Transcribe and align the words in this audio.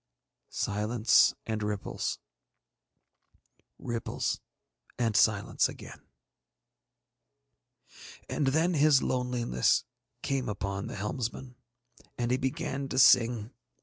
Silence 0.49 1.35
and 1.45 1.61
ripples, 1.61 2.17
ripples 3.77 4.39
and 4.97 5.15
silence 5.15 5.69
again. 5.69 6.01
And 8.27 8.47
then 8.47 8.73
his 8.73 9.03
loneliness 9.03 9.83
came 10.23 10.49
upon 10.49 10.87
the 10.87 10.95
helmsman, 10.95 11.55
and 12.17 12.31
he 12.31 12.37
began 12.37 12.89
to 12.89 12.97
sing. 12.97 13.51